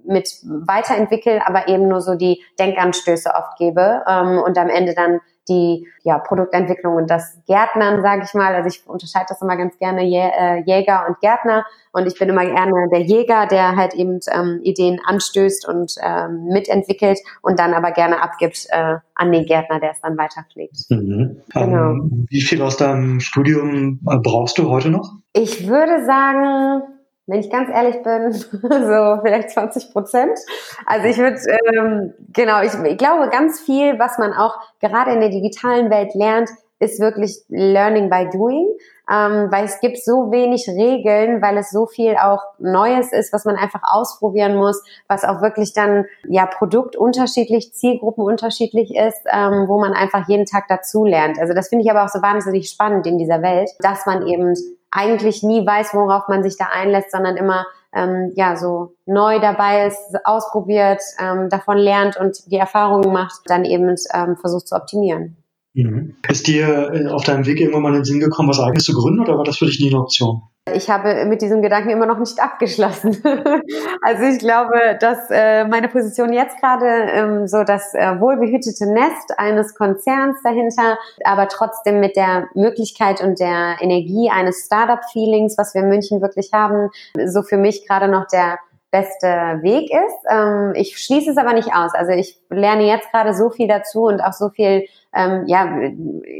[0.07, 5.21] mit weiterentwickeln, aber eben nur so die Denkanstöße oft gebe ähm, und am Ende dann
[5.49, 8.55] die ja, Produktentwicklung und das Gärtnern, sage ich mal.
[8.55, 12.29] Also ich unterscheide das immer ganz gerne Jä äh, Jäger und Gärtner und ich bin
[12.29, 17.75] immer gerne der Jäger, der halt eben ähm, Ideen anstößt und ähm, mitentwickelt und dann
[17.75, 20.91] aber gerne abgibt äh, an den Gärtner, der es dann weiterpflegt.
[20.91, 21.43] Mhm.
[21.53, 21.91] Genau.
[21.93, 25.13] Ähm, wie viel aus deinem Studium äh, brauchst du heute noch?
[25.33, 26.83] Ich würde sagen,
[27.27, 30.39] wenn ich ganz ehrlich bin, so vielleicht 20 Prozent.
[30.87, 31.41] Also ich würde,
[31.75, 36.15] ähm, genau, ich, ich glaube, ganz viel, was man auch gerade in der digitalen Welt
[36.15, 38.69] lernt, ist wirklich Learning by Doing,
[39.11, 43.45] ähm, weil es gibt so wenig Regeln, weil es so viel auch Neues ist, was
[43.45, 49.67] man einfach ausprobieren muss, was auch wirklich dann ja Produkt unterschiedlich, Zielgruppen unterschiedlich ist, ähm,
[49.69, 51.39] wo man einfach jeden Tag dazu lernt.
[51.39, 54.55] Also das finde ich aber auch so wahnsinnig spannend in dieser Welt, dass man eben
[54.95, 59.87] eigentlich nie weiß, worauf man sich da einlässt, sondern immer ähm, ja so neu dabei
[59.87, 65.37] ist, ausprobiert, ähm, davon lernt und die Erfahrungen macht, dann eben ähm, versucht zu optimieren.
[65.75, 66.15] Mhm.
[66.29, 68.95] Ist dir äh, auf deinem Weg irgendwann mal in den Sinn gekommen, was eigenes zu
[68.95, 70.43] gründen oder war das für dich nie eine Option?
[70.73, 73.23] Ich habe mit diesem Gedanken immer noch nicht abgeschlossen.
[74.03, 79.39] also ich glaube, dass äh, meine Position jetzt gerade ähm, so das äh, wohlbehütete Nest
[79.39, 85.83] eines Konzerns dahinter, aber trotzdem mit der Möglichkeit und der Energie eines Startup-Feelings, was wir
[85.83, 86.89] in München wirklich haben,
[87.27, 88.59] so für mich gerade noch der
[88.95, 89.27] beste
[89.63, 90.19] Weg ist.
[90.31, 91.93] Ähm, ich schließe es aber nicht aus.
[91.95, 95.65] Also ich lerne jetzt gerade so viel dazu und auch so viel, ähm, ja,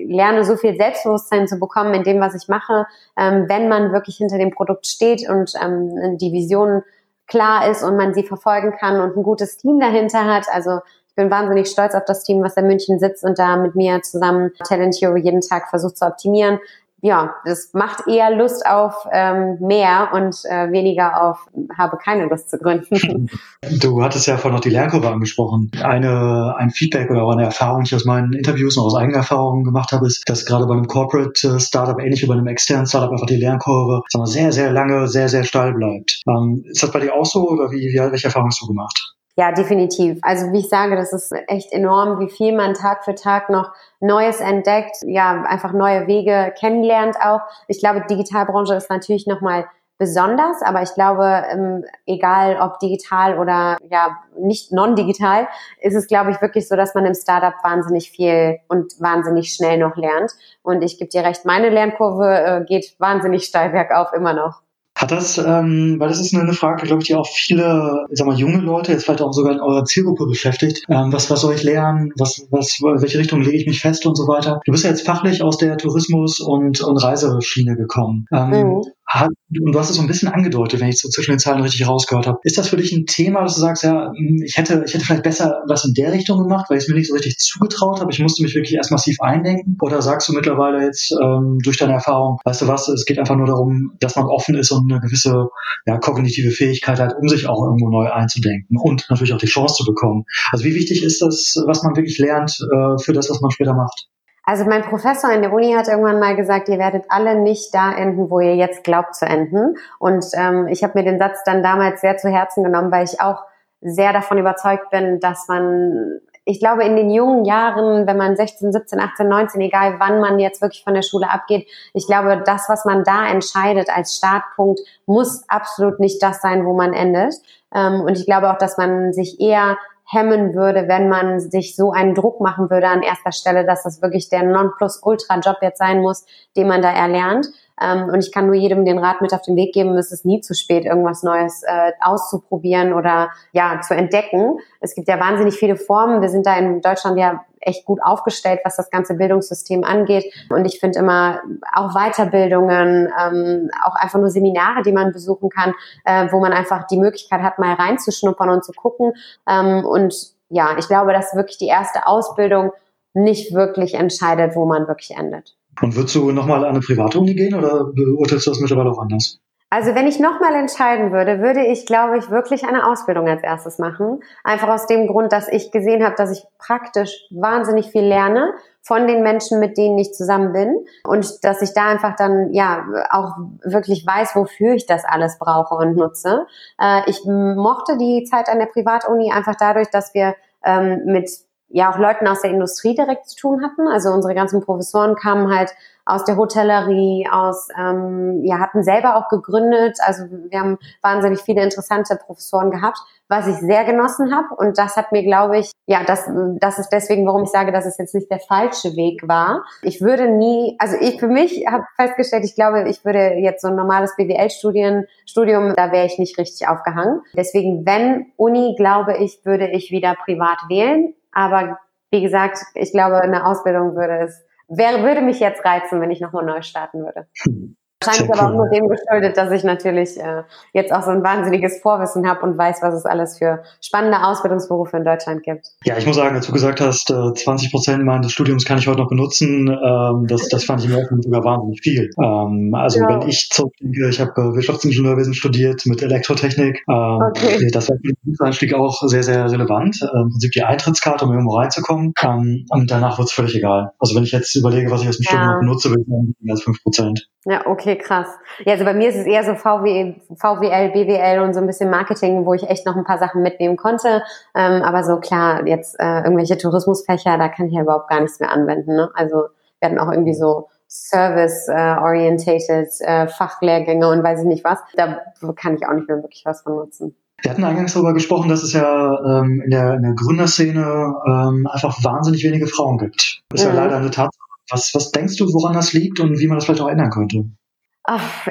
[0.07, 2.87] lerne so viel Selbstbewusstsein zu bekommen in dem, was ich mache,
[3.19, 6.85] ähm, wenn man wirklich hinter dem Produkt steht und ähm, die Vision
[7.27, 10.47] klar ist und man sie verfolgen kann und ein gutes Team dahinter hat.
[10.53, 13.75] Also ich bin wahnsinnig stolz auf das Team, was in München sitzt und da mit
[13.75, 16.61] mir zusammen Talent Hero jeden Tag versucht zu optimieren
[17.05, 21.39] ja, das macht eher Lust auf ähm, mehr und äh, weniger auf
[21.77, 23.29] habe keine Lust zu gründen.
[23.81, 25.71] Du hattest ja vorhin noch die Lernkurve angesprochen.
[25.83, 29.65] Eine, ein Feedback oder eine Erfahrung, die ich aus meinen Interviews und aus eigener Erfahrung
[29.65, 32.87] gemacht habe, ist, dass gerade bei einem Corporate äh, Startup, ähnlich wie bei einem externen
[32.87, 36.23] Startup, einfach die Lernkurve sagen wir, sehr, sehr lange, sehr, sehr steil bleibt.
[36.29, 39.14] Ähm, ist das bei dir auch so oder wie, wie welche Erfahrungen hast du gemacht?
[39.37, 40.19] Ja, definitiv.
[40.23, 43.73] Also wie ich sage, das ist echt enorm, wie viel man Tag für Tag noch
[43.99, 47.41] Neues entdeckt, ja, einfach neue Wege kennenlernt auch.
[47.67, 49.67] Ich glaube, Digitalbranche ist natürlich nochmal
[49.99, 55.49] besonders, aber ich glaube, ähm, egal ob digital oder ja nicht non-digital,
[55.81, 59.79] ist es, glaube ich, wirklich so, dass man im Startup wahnsinnig viel und wahnsinnig schnell
[59.79, 60.33] noch lernt.
[60.63, 64.64] Und ich gebe dir recht, meine Lernkurve äh, geht wahnsinnig steil bergauf immer noch.
[65.05, 68.27] Hat das, ähm, weil das ist eine Frage, glaube ich, die auch viele, ich sag
[68.27, 70.83] mal, junge Leute, jetzt vielleicht auch sogar in eurer Zielgruppe beschäftigt.
[70.89, 72.11] Ähm, was, was soll ich lernen?
[72.17, 74.63] Was, was, welche Richtung lege ich mich fest und so weiter?
[74.65, 78.25] Du bist ja jetzt fachlich aus der Tourismus- und, und Reiseschiene gekommen.
[78.33, 81.39] Ähm, mhm und du hast es so ein bisschen angedeutet, wenn ich so zwischen den
[81.39, 82.39] Zeilen richtig rausgehört habe.
[82.43, 85.05] Ist das für dich ein Thema, dass du sagst, ja, hm, ich hätte, ich hätte
[85.05, 88.01] vielleicht besser was in der Richtung gemacht, weil ich es mir nicht so richtig zugetraut
[88.01, 88.11] habe.
[88.11, 89.77] Ich musste mich wirklich erst massiv eindenken.
[89.81, 93.37] Oder sagst du mittlerweile jetzt ähm, durch deine Erfahrung, weißt du was, es geht einfach
[93.37, 95.49] nur darum, dass man offen ist und eine gewisse
[95.87, 99.77] ja, kognitive Fähigkeit hat, um sich auch irgendwo neu einzudenken und natürlich auch die Chance
[99.77, 100.25] zu bekommen.
[100.51, 103.75] Also wie wichtig ist das, was man wirklich lernt äh, für das, was man später
[103.75, 104.09] macht?
[104.47, 107.93] Also mein Professor in der Uni hat irgendwann mal gesagt, ihr werdet alle nicht da
[107.93, 109.77] enden, wo ihr jetzt glaubt zu enden.
[109.99, 113.21] Und ähm, ich habe mir den Satz dann damals sehr zu Herzen genommen, weil ich
[113.21, 113.45] auch
[113.81, 118.71] sehr davon überzeugt bin, dass man, ich glaube, in den jungen Jahren, wenn man 16,
[118.71, 122.69] 17, 18, 19, egal wann man jetzt wirklich von der Schule abgeht, ich glaube, das,
[122.69, 127.35] was man da entscheidet als Startpunkt, muss absolut nicht das sein, wo man endet.
[127.75, 131.93] Ähm, und ich glaube auch, dass man sich eher hemmen würde, wenn man sich so
[131.93, 136.27] einen Druck machen würde an erster Stelle, dass das wirklich der Nonplusultra-Job jetzt sein muss,
[136.57, 137.49] den man da erlernt.
[137.81, 140.25] Ähm, und ich kann nur jedem den Rat mit auf den Weg geben, es ist
[140.25, 144.59] nie zu spät, irgendwas Neues äh, auszuprobieren oder ja zu entdecken.
[144.81, 146.21] Es gibt ja wahnsinnig viele Formen.
[146.21, 150.25] Wir sind da in Deutschland ja echt gut aufgestellt, was das ganze Bildungssystem angeht.
[150.51, 151.41] Und ich finde immer
[151.73, 155.75] auch Weiterbildungen, ähm, auch einfach nur Seminare, die man besuchen kann,
[156.05, 159.13] äh, wo man einfach die Möglichkeit hat, mal reinzuschnuppern und zu gucken.
[159.49, 160.15] Ähm, und
[160.49, 162.73] ja, ich glaube, dass wirklich die erste Ausbildung
[163.15, 165.57] nicht wirklich entscheidet, wo man wirklich endet.
[165.81, 168.99] Und würdest du nochmal an eine private Uni gehen oder beurteilst du das mittlerweile auch
[168.99, 169.41] anders?
[169.75, 173.81] Also wenn ich nochmal entscheiden würde, würde ich, glaube ich, wirklich eine Ausbildung als erstes
[173.81, 174.23] machen.
[174.45, 179.09] Einfach aus dem Grund, dass ich gesehen habe, dass ich praktisch wahnsinnig viel lerne von
[179.09, 183.33] den Menschen, mit denen ich zusammen bin und dass ich da einfach dann ja auch
[183.65, 186.47] wirklich weiß, wofür ich das alles brauche und nutze.
[186.81, 191.29] Äh, ich mochte die Zeit an der Privatuni einfach dadurch, dass wir ähm, mit
[191.69, 193.89] ja auch Leuten aus der Industrie direkt zu tun hatten.
[193.89, 195.75] Also unsere ganzen Professoren kamen halt
[196.07, 199.99] aus der Hotellerie, aus, ähm, ja, hatten selber auch gegründet.
[200.05, 202.99] Also wir haben wahnsinnig viele interessante Professoren gehabt,
[203.29, 204.55] was ich sehr genossen habe.
[204.55, 206.29] Und das hat mir, glaube ich, ja, das,
[206.61, 209.65] das ist deswegen, warum ich sage, dass es jetzt nicht der falsche Weg war.
[209.83, 213.69] Ich würde nie, also ich für mich habe festgestellt, ich glaube, ich würde jetzt so
[213.69, 217.23] ein normales BWL-Studium, Studium, da wäre ich nicht richtig aufgehangen.
[217.35, 221.15] Deswegen, wenn Uni, glaube ich, würde ich wieder privat wählen.
[221.35, 221.79] Aber
[222.11, 226.21] wie gesagt, ich glaube, eine Ausbildung würde es wäre, würde mich jetzt reizen, wenn ich
[226.21, 227.27] nochmal neu starten würde.
[227.43, 227.77] Hm.
[228.07, 231.81] Wahrscheinlich aber auch nur dem geschuldet, dass ich natürlich äh, jetzt auch so ein wahnsinniges
[231.81, 235.69] Vorwissen habe und weiß, was es alles für spannende Ausbildungsberufe in Deutschland gibt.
[235.85, 238.87] Ja, ich muss sagen, als du gesagt hast, äh, 20 Prozent meines Studiums kann ich
[238.87, 242.11] heute noch benutzen, ähm, das, das fand ich im ersten sogar wahnsinnig viel.
[242.23, 243.09] Ähm, also ja.
[243.09, 246.83] wenn ich zurückdenke, ich habe äh, Wirtschaftsingenieurwesen studiert mit Elektrotechnik.
[246.89, 247.71] Ähm, okay.
[247.73, 249.99] Das war für den Berufseinstieg auch sehr, sehr relevant.
[250.03, 252.13] Äh, Im Prinzip die Eintrittskarte, um irgendwo reinzukommen.
[252.23, 253.93] Ähm, und danach wird es völlig egal.
[253.99, 255.31] Also wenn ich jetzt überlege, was ich aus dem ja.
[255.31, 257.29] Studium noch benutze, würde ich sagen, mehr als 5 Prozent.
[257.47, 258.29] Ja, okay, krass.
[258.65, 261.91] Ja, also bei mir ist es eher so VW, VWL, BWL und so ein bisschen
[261.91, 264.23] Marketing, wo ich echt noch ein paar Sachen mitnehmen konnte.
[264.55, 268.41] Ähm, aber so klar, jetzt äh, irgendwelche Tourismusfächer, da kann ich ja überhaupt gar nichts
[268.41, 268.97] mehr anwenden.
[268.97, 269.11] Ne?
[269.15, 269.45] Also
[269.81, 274.79] wir hatten auch irgendwie so Service-orientated äh, Fachlehrgänge und weiß ich nicht was.
[274.95, 275.21] Da
[275.57, 277.17] kann ich auch nicht mehr wirklich was von nutzen.
[277.43, 281.67] Wir hatten eingangs darüber gesprochen, dass es ja ähm, in, der, in der Gründerszene ähm,
[281.71, 283.43] einfach wahnsinnig wenige Frauen gibt.
[283.51, 283.75] Das ist mhm.
[283.75, 284.45] ja leider eine Tatsache.
[284.71, 287.45] Was, was denkst du, woran das liegt und wie man das vielleicht auch ändern könnte?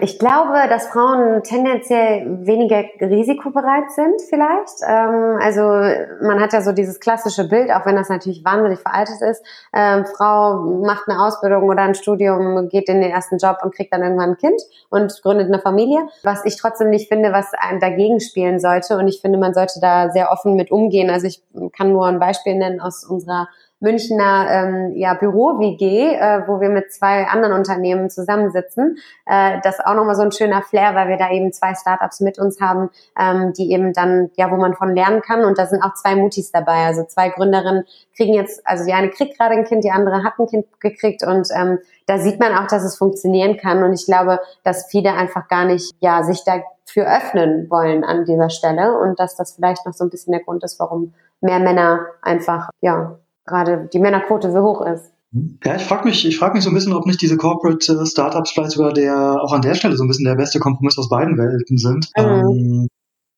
[0.02, 4.82] Ich glaube, dass Frauen tendenziell weniger risikobereit sind vielleicht.
[4.82, 5.62] Ähm, also
[6.26, 9.46] man hat ja so dieses klassische Bild, auch wenn das natürlich wahnsinnig veraltet ist.
[9.72, 13.94] Ähm, Frau macht eine Ausbildung oder ein Studium, geht in den ersten Job und kriegt
[13.94, 16.00] dann irgendwann ein Kind und gründet eine Familie.
[16.24, 18.98] Was ich trotzdem nicht finde, was einem dagegen spielen sollte.
[18.98, 21.12] Und ich finde, man sollte da sehr offen mit umgehen.
[21.12, 21.44] Also ich
[21.78, 23.48] kann nur ein Beispiel nennen aus unserer
[23.84, 28.98] Münchner ähm, ja, Büro-WG, äh, wo wir mit zwei anderen Unternehmen zusammensitzen.
[29.26, 32.22] Äh, das ist auch nochmal so ein schöner Flair, weil wir da eben zwei Startups
[32.22, 35.44] mit uns haben, ähm, die eben dann, ja, wo man von lernen kann.
[35.44, 36.86] Und da sind auch zwei Mutis dabei.
[36.86, 37.84] Also zwei Gründerinnen
[38.16, 41.24] kriegen jetzt, also die eine kriegt gerade ein Kind, die andere hat ein Kind gekriegt
[41.24, 43.84] und ähm, da sieht man auch, dass es funktionieren kann.
[43.84, 48.50] Und ich glaube, dass viele einfach gar nicht, ja, sich dafür öffnen wollen an dieser
[48.50, 52.06] Stelle und dass das vielleicht noch so ein bisschen der Grund ist, warum mehr Männer
[52.22, 55.12] einfach, ja, gerade die Männerquote so hoch ist.
[55.64, 58.06] Ja, ich frage mich, ich frage mich so ein bisschen, ob nicht diese Corporate äh,
[58.06, 61.10] Startups vielleicht sogar der auch an der Stelle so ein bisschen der beste Kompromiss aus
[61.10, 62.24] beiden Welten sind, mhm.
[62.24, 62.88] ähm,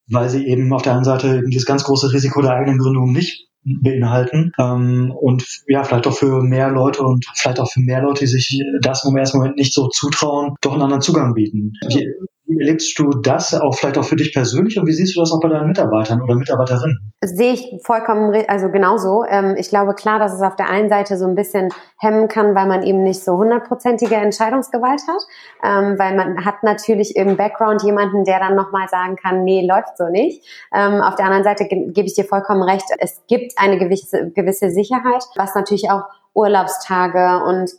[0.10, 3.14] weil sie eben auf der einen Seite eben dieses ganz große Risiko der eigenen Gründung
[3.14, 8.02] nicht beinhalten ähm, und ja, vielleicht auch für mehr Leute und vielleicht auch für mehr
[8.02, 11.74] Leute, die sich das im ersten Moment nicht so zutrauen, doch einen anderen Zugang bieten.
[11.88, 12.08] Wie,
[12.48, 15.32] wie erlebst du das auch vielleicht auch für dich persönlich und wie siehst du das
[15.32, 17.12] auch bei deinen Mitarbeitern oder Mitarbeiterinnen?
[17.24, 19.24] Sehe ich vollkommen, also genauso.
[19.28, 22.54] Ähm, ich glaube klar, dass es auf der einen Seite so ein bisschen hemmen kann,
[22.54, 25.22] weil man eben nicht so hundertprozentige Entscheidungsgewalt hat,
[25.64, 29.98] ähm, weil man hat natürlich im Background jemanden, der dann nochmal sagen kann, nee, läuft
[29.98, 30.46] so nicht.
[30.74, 34.70] Ähm, auf der anderen Seite gebe ich dir vollkommen recht, es gibt eine gewisse, gewisse
[34.70, 36.04] Sicherheit, was natürlich auch
[36.36, 37.72] Urlaubstage und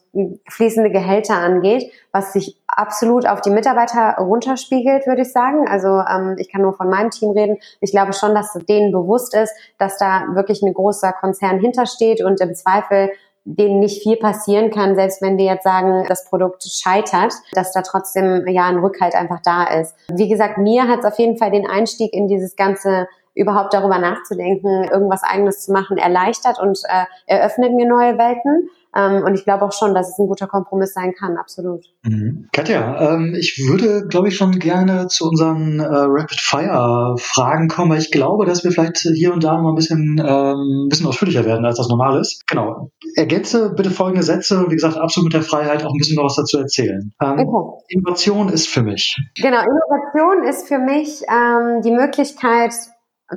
[0.48, 5.68] fließende Gehälter angeht, was sich absolut auf die Mitarbeiter runterspiegelt, würde ich sagen.
[5.68, 7.58] Also ähm, ich kann nur von meinem Team reden.
[7.80, 12.40] Ich glaube schon, dass denen bewusst ist, dass da wirklich ein großer Konzern hintersteht und
[12.40, 13.10] im Zweifel
[13.44, 17.82] denen nicht viel passieren kann, selbst wenn wir jetzt sagen, das Produkt scheitert, dass da
[17.82, 19.94] trotzdem ja ein Rückhalt einfach da ist.
[20.12, 23.98] Wie gesagt, mir hat es auf jeden Fall den Einstieg in dieses ganze überhaupt darüber
[23.98, 28.68] nachzudenken, irgendwas eigenes zu machen, erleichtert und äh, eröffnet mir neue Welten.
[28.96, 31.84] Ähm, und ich glaube auch schon, dass es ein guter Kompromiss sein kann, absolut.
[32.02, 32.48] Mhm.
[32.52, 38.10] Katja, ähm, ich würde, glaube ich, schon gerne zu unseren äh, Rapid-Fire-Fragen kommen, weil ich
[38.10, 41.66] glaube, dass wir vielleicht hier und da noch ein bisschen, ähm, ein bisschen ausführlicher werden,
[41.66, 42.46] als das normal ist.
[42.48, 42.90] Genau.
[43.16, 44.64] Ergänze bitte folgende Sätze.
[44.68, 47.12] Wie gesagt, absolut mit der Freiheit auch ein bisschen noch was dazu erzählen.
[47.20, 47.84] Ähm, okay.
[47.88, 49.14] Innovation ist für mich.
[49.36, 52.72] Genau, Innovation ist für mich ähm, die Möglichkeit,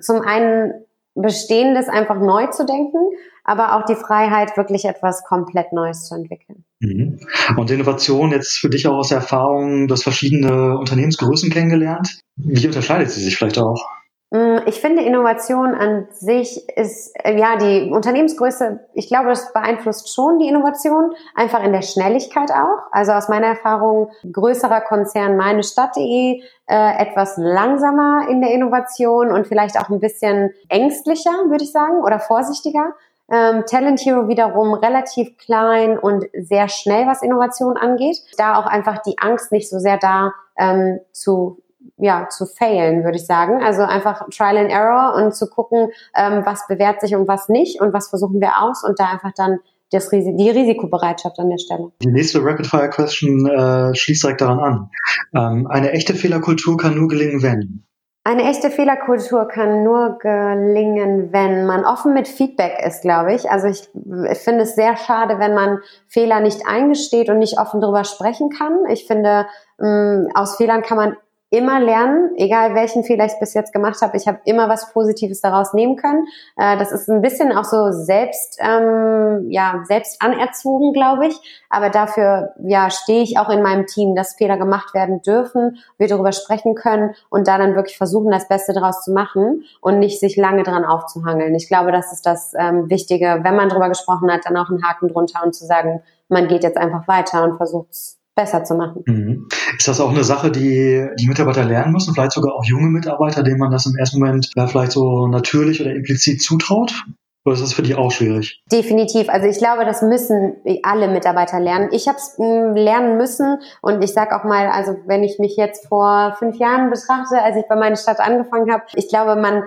[0.02, 0.74] zum einen
[1.16, 2.98] Bestehendes einfach neu zu denken,
[3.44, 6.64] aber auch die Freiheit, wirklich etwas komplett Neues zu entwickeln.
[6.80, 7.20] Mhm.
[7.58, 12.20] Und Innovation jetzt für dich auch aus der Erfahrung, du hast verschiedene Unternehmensgrößen kennengelernt.
[12.36, 13.86] Wie unterscheidet sie sich vielleicht auch?
[14.32, 20.14] Mm, ich finde, Innovation an sich ist, äh, ja, die Unternehmensgröße, ich glaube, das beeinflusst
[20.14, 22.92] schon die Innovation, einfach in der Schnelligkeit auch.
[22.92, 29.48] Also aus meiner Erfahrung, größerer Konzern, meine Stadt.de, äh, etwas langsamer in der Innovation und
[29.48, 32.94] vielleicht auch ein bisschen ängstlicher, würde ich sagen, oder vorsichtiger.
[33.32, 38.18] Ähm, Talent Hero wiederum relativ klein und sehr schnell, was Innovation angeht.
[38.38, 41.62] Da auch einfach die Angst nicht so sehr da ähm, zu
[41.98, 43.62] ja, zu failen, würde ich sagen.
[43.64, 47.82] Also einfach Trial and Error und zu gucken, ähm, was bewährt sich und was nicht
[47.82, 49.60] und was versuchen wir aus und da einfach dann
[49.92, 51.92] das die Risikobereitschaft an der Stelle.
[52.04, 54.90] Die nächste Rapid-Fire-Question äh, schließt direkt daran an.
[55.36, 57.84] Ähm, eine echte Fehlerkultur kann nur gelingen, wenn.
[58.26, 63.50] Eine echte Fehlerkultur kann nur gelingen, wenn man offen mit Feedback ist, glaube ich.
[63.50, 63.90] Also ich,
[64.30, 68.50] ich finde es sehr schade, wenn man Fehler nicht eingesteht und nicht offen darüber sprechen
[68.52, 68.86] kann.
[68.92, 69.48] Ich finde,
[69.80, 71.18] mh, mm, aus Fehlern kann man
[71.52, 74.16] immer lernen, egal welchen Fehler ich bis jetzt gemacht habe.
[74.18, 76.28] Ich habe immer was Positives daraus nehmen können.
[76.58, 81.66] Äh, das ist ein bisschen auch so selbst, ähm, ja, selbst anerzogen, glaube ich.
[81.70, 86.08] Aber dafür, ja, stehe ich auch in meinem Team, dass Fehler gemacht werden dürfen, wir
[86.08, 90.20] darüber sprechen können und da dann wirklich versuchen, das Beste daraus zu machen und nicht
[90.20, 91.56] sich lange dran aufzuhangeln.
[91.56, 94.84] Ich glaube, das ist das ähm, Wichtige, wenn man darüber gesprochen hat, dann auch einen
[94.84, 98.76] Haken drunter und zu sagen, man geht jetzt einfach weiter und versucht es besser zu
[98.76, 99.04] machen.
[99.06, 99.48] Mhm.
[99.80, 103.44] Ist das auch eine Sache, die die Mitarbeiter lernen müssen, vielleicht sogar auch junge Mitarbeiter,
[103.44, 107.06] denen man das im ersten Moment vielleicht so natürlich oder implizit zutraut?
[107.46, 108.62] Oder ist das für die auch schwierig?
[108.70, 109.30] Definitiv.
[109.30, 111.88] Also ich glaube, das müssen alle Mitarbeiter lernen.
[111.94, 115.56] Ich habe es hm, lernen müssen und ich sage auch mal, also wenn ich mich
[115.56, 119.64] jetzt vor fünf Jahren betrachte, als ich bei meiner Stadt angefangen habe, ich glaube, man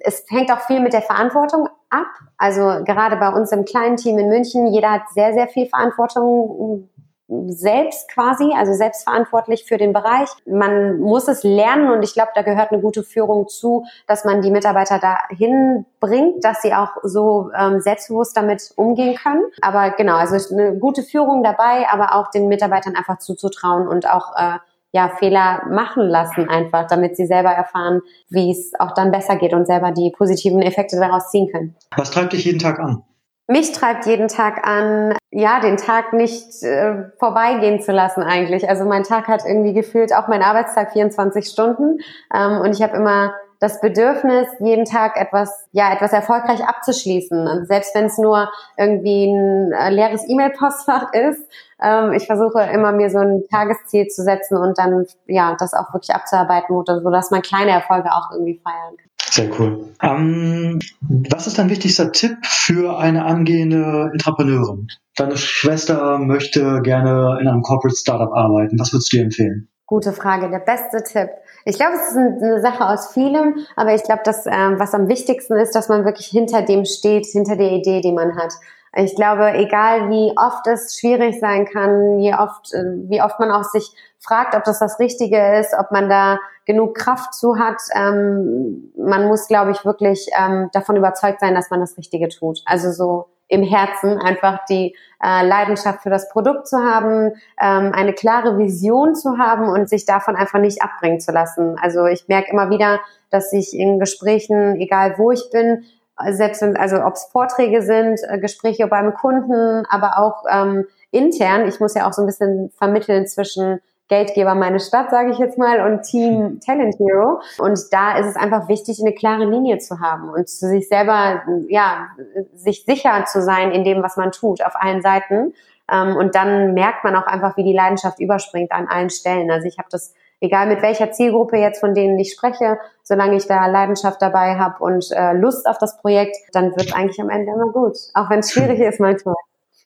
[0.00, 2.06] es hängt auch viel mit der Verantwortung ab.
[2.36, 6.90] Also gerade bei uns im kleinen Team in München, jeder hat sehr, sehr viel Verantwortung
[7.28, 10.28] selbst quasi, also selbstverantwortlich für den Bereich.
[10.46, 14.42] Man muss es lernen und ich glaube, da gehört eine gute Führung zu, dass man
[14.42, 19.44] die Mitarbeiter dahin bringt, dass sie auch so ähm, selbstbewusst damit umgehen können.
[19.60, 24.36] Aber genau, also eine gute Führung dabei, aber auch den Mitarbeitern einfach zuzutrauen und auch
[24.36, 24.58] äh,
[24.92, 29.52] ja, Fehler machen lassen einfach, damit sie selber erfahren, wie es auch dann besser geht
[29.52, 31.76] und selber die positiven Effekte daraus ziehen können.
[31.96, 33.02] Was treibt dich jeden Tag an?
[33.48, 38.68] Mich treibt jeden Tag an, ja, den Tag nicht äh, vorbeigehen zu lassen eigentlich.
[38.68, 42.00] Also mein Tag hat irgendwie gefühlt auch mein Arbeitstag 24 Stunden
[42.34, 47.46] ähm, und ich habe immer das Bedürfnis, jeden Tag etwas, ja, etwas erfolgreich abzuschließen.
[47.46, 51.40] Und selbst wenn es nur irgendwie ein äh, leeres E-Mail-Postfach ist,
[51.82, 55.92] ähm, ich versuche immer mir so ein Tagesziel zu setzen und dann, ja, das auch
[55.94, 59.05] wirklich abzuarbeiten, so dass man kleine Erfolge auch irgendwie feiern kann.
[59.30, 59.88] Sehr cool.
[60.02, 64.88] Ähm, was ist dein wichtigster Tipp für eine angehende Intrapreneurin?
[65.16, 68.78] Deine Schwester möchte gerne in einem Corporate Startup arbeiten.
[68.78, 69.68] Was würdest du dir empfehlen?
[69.86, 70.50] Gute Frage.
[70.50, 71.30] Der beste Tipp.
[71.64, 75.08] Ich glaube, es ist eine Sache aus vielem, aber ich glaube, dass ähm, was am
[75.08, 78.52] wichtigsten ist, dass man wirklich hinter dem steht, hinter der Idee, die man hat.
[78.96, 83.50] Ich glaube, egal wie oft es schwierig sein kann, wie oft, äh, wie oft man
[83.50, 83.90] auch sich
[84.26, 89.26] fragt, ob das das Richtige ist, ob man da genug Kraft zu hat, ähm, man
[89.28, 92.62] muss, glaube ich, wirklich ähm, davon überzeugt sein, dass man das Richtige tut.
[92.66, 98.12] Also so im Herzen einfach die äh, Leidenschaft für das Produkt zu haben, ähm, eine
[98.12, 101.76] klare Vision zu haben und sich davon einfach nicht abbringen zu lassen.
[101.80, 102.98] Also ich merke immer wieder,
[103.30, 105.84] dass ich in Gesprächen, egal wo ich bin,
[106.30, 111.68] selbst wenn, also ob es Vorträge sind, äh, Gespräche beim Kunden, aber auch ähm, intern.
[111.68, 115.58] Ich muss ja auch so ein bisschen vermitteln zwischen Geldgeber meine Stadt, sage ich jetzt
[115.58, 117.40] mal, und Team Talent Hero.
[117.58, 121.42] Und da ist es einfach wichtig, eine klare Linie zu haben und zu sich selber,
[121.68, 122.08] ja,
[122.54, 125.54] sich sicher zu sein in dem, was man tut, auf allen Seiten.
[125.90, 129.50] Ähm, und dann merkt man auch einfach, wie die Leidenschaft überspringt an allen Stellen.
[129.50, 133.46] Also ich habe das egal mit welcher Zielgruppe jetzt von denen ich spreche, solange ich
[133.46, 137.52] da Leidenschaft dabei habe und äh, Lust auf das Projekt, dann wird eigentlich am Ende
[137.52, 139.34] immer gut, auch wenn es schwierig ist manchmal.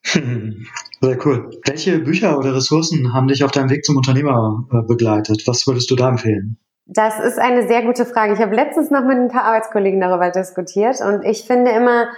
[1.03, 1.51] Sehr cool.
[1.67, 5.45] Welche Bücher oder Ressourcen haben dich auf deinem Weg zum Unternehmer äh, begleitet?
[5.47, 6.59] Was würdest du da empfehlen?
[6.87, 8.35] Das ist eine sehr gute Frage.
[8.35, 12.09] Ich habe letztens noch mit ein paar Arbeitskollegen darüber diskutiert und ich finde immer,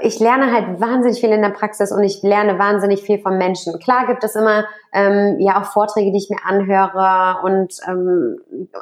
[0.00, 3.78] ich lerne halt wahnsinnig viel in der Praxis und ich lerne wahnsinnig viel von Menschen.
[3.78, 8.38] Klar gibt es immer ähm, ja auch Vorträge, die ich mir anhöre und ähm,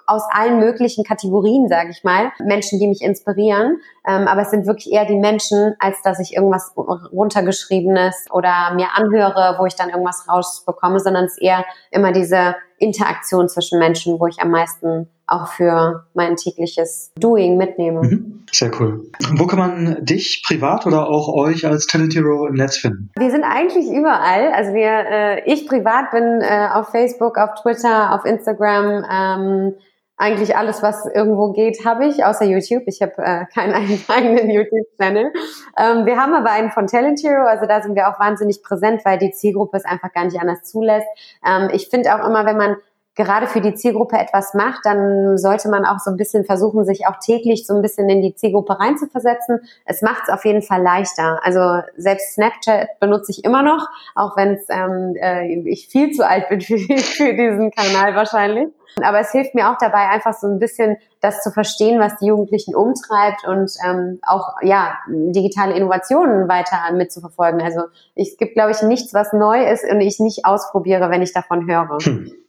[0.06, 3.80] aus allen möglichen Kategorien, sage ich mal, Menschen, die mich inspirieren.
[4.06, 8.94] Ähm, aber es sind wirklich eher die Menschen, als dass ich irgendwas runtergeschriebenes oder mir
[8.94, 14.20] anhöre, wo ich dann irgendwas rausbekomme, sondern es ist eher immer diese Interaktion zwischen Menschen,
[14.20, 18.02] wo ich am meisten auch für mein tägliches Doing mitnehme.
[18.02, 18.44] Mhm.
[18.52, 19.10] Sehr cool.
[19.32, 23.10] Wo kann man dich privat oder auch euch als Talent Hero im Netz finden?
[23.18, 24.52] Wir sind eigentlich überall.
[24.52, 29.04] Also wir, äh, ich privat bin äh, auf Facebook, auf Twitter, auf Instagram.
[29.10, 29.74] Ähm,
[30.16, 32.84] eigentlich alles, was irgendwo geht, habe ich, außer YouTube.
[32.86, 33.74] Ich habe äh, keinen
[34.08, 35.32] eigenen YouTube-Channel.
[35.76, 39.04] Ähm, wir haben aber einen von Talent Hero, also da sind wir auch wahnsinnig präsent,
[39.04, 41.06] weil die Zielgruppe es einfach gar nicht anders zulässt.
[41.44, 42.76] Ähm, ich finde auch immer, wenn man
[43.14, 47.06] gerade für die Zielgruppe etwas macht, dann sollte man auch so ein bisschen versuchen, sich
[47.06, 49.60] auch täglich so ein bisschen in die Zielgruppe reinzuversetzen.
[49.84, 51.40] Es macht es auf jeden Fall leichter.
[51.42, 56.48] Also selbst Snapchat benutze ich immer noch, auch wenn ähm, äh, ich viel zu alt
[56.48, 58.68] bin für, für diesen Kanal wahrscheinlich.
[59.02, 62.26] Aber es hilft mir auch dabei, einfach so ein bisschen das zu verstehen, was die
[62.26, 67.60] Jugendlichen umtreibt und ähm, auch ja digitale Innovationen weiter mitzuverfolgen.
[67.60, 67.82] Also
[68.14, 71.68] es gibt, glaube ich, nichts, was neu ist und ich nicht ausprobiere, wenn ich davon
[71.68, 71.98] höre.
[72.02, 72.43] Hm.